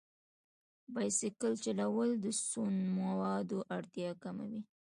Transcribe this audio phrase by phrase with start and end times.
[0.93, 4.61] بایسکل چلول د سون موادو اړتیا کموي.